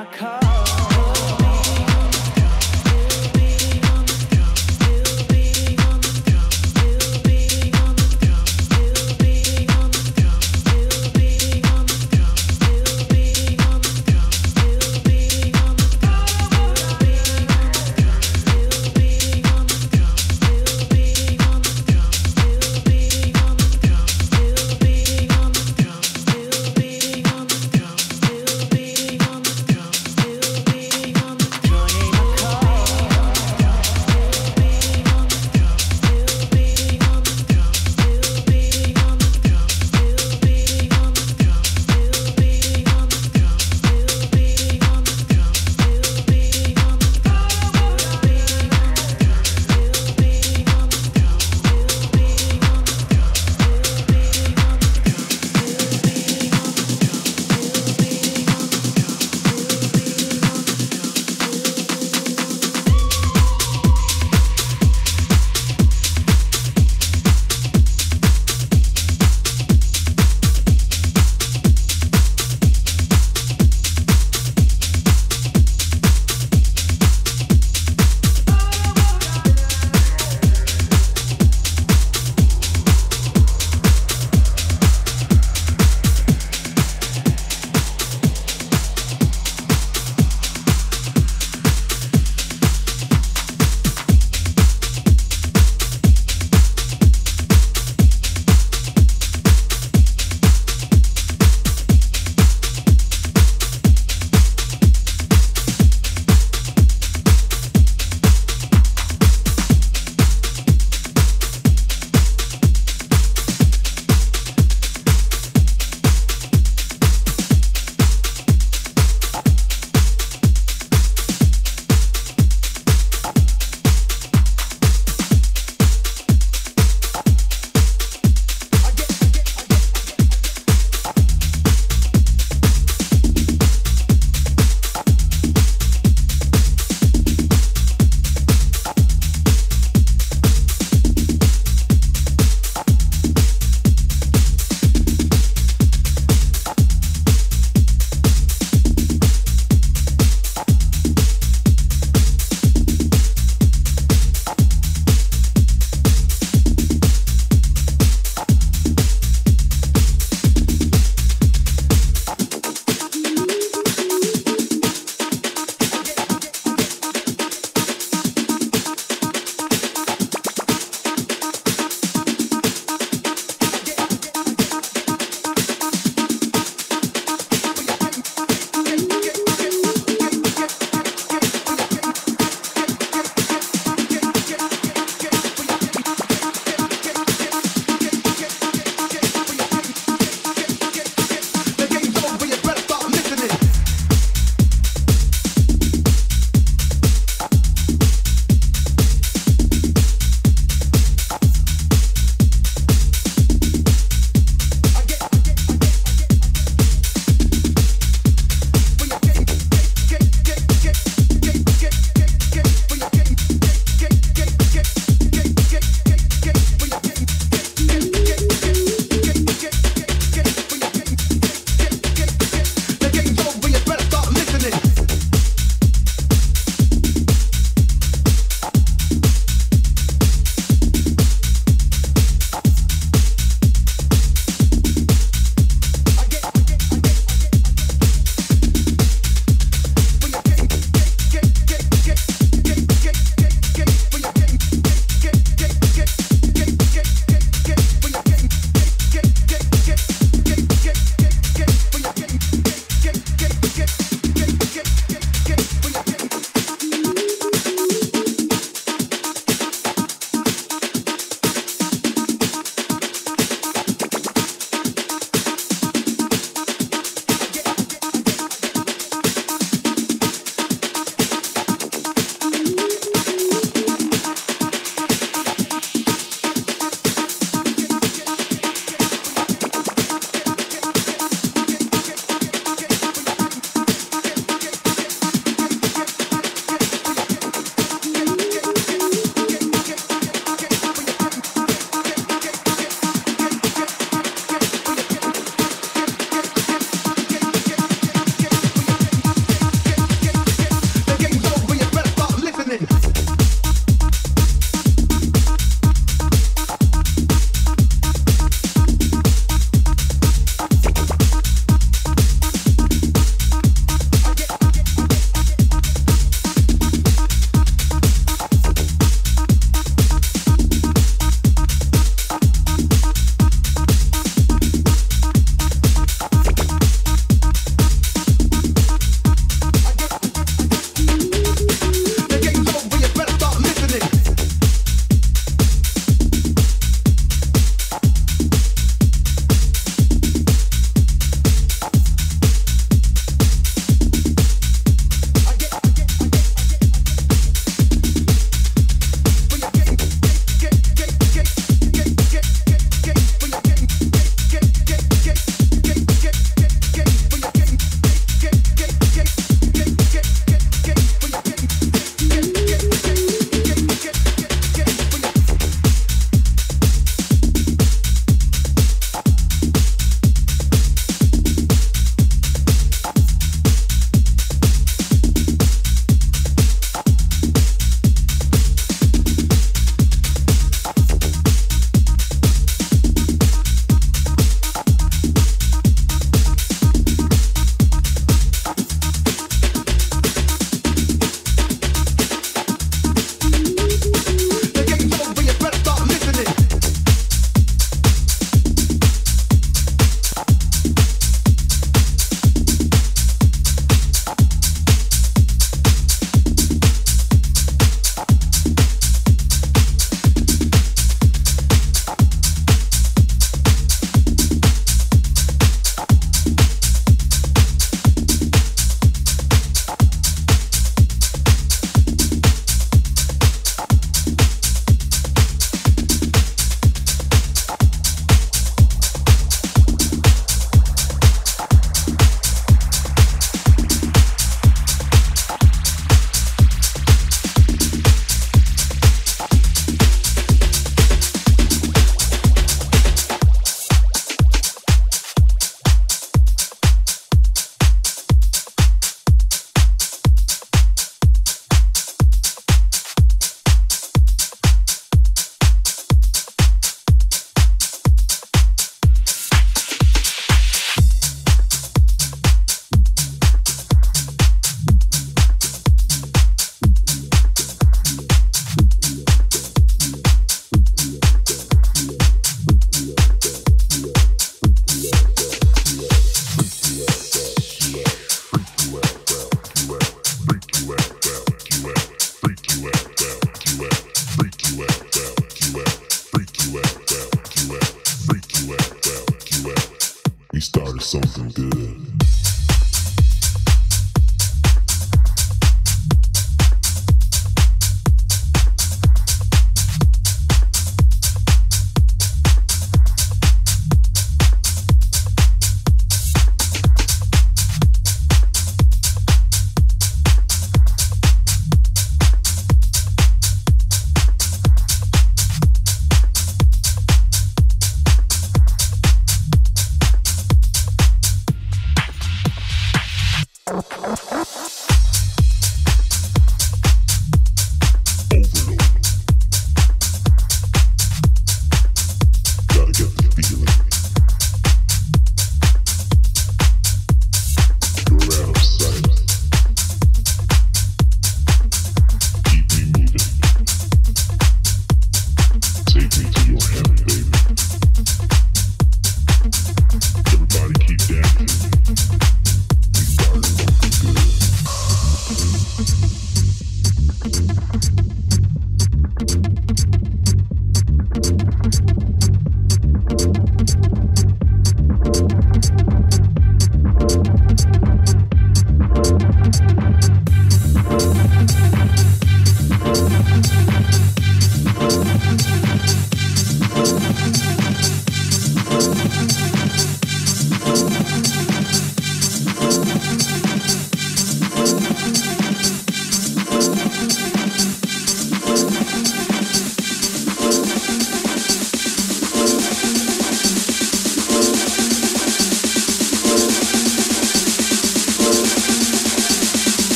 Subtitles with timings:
[0.00, 0.59] my car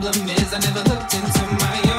[0.00, 1.89] problem is I never looked into my